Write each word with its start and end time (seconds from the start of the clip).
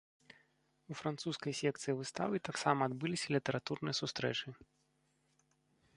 У 0.93 0.97
французскай 1.01 1.53
секцыі 1.61 1.93
выставы 1.99 2.35
таксама 2.49 2.79
адбыліся 2.91 3.27
літаратурныя 3.39 3.95
сустрэчы. 4.01 4.57